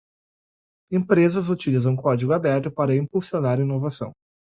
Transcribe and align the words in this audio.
Empresas 0.91 1.47
utilizam 1.47 1.95
código 1.95 2.33
aberto 2.33 2.71
para 2.71 2.95
impulsionar 2.95 3.59
inovação. 3.59 4.11